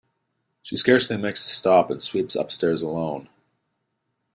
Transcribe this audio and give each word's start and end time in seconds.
She 0.63 0.77
scarcely 0.77 1.15
makes 1.17 1.45
a 1.45 1.49
stop, 1.53 1.91
and 1.91 2.01
sweeps 2.01 2.33
upstairs 2.35 2.81
alone. 2.81 3.29